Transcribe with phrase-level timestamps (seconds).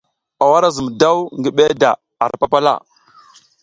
[0.43, 1.91] Aw ara zum daw ngi beda
[2.23, 2.75] ar papala.